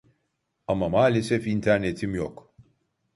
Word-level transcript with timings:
Ama 0.67 0.89
malesef 0.89 1.47
internetim 1.47 2.15
yok 2.15 2.53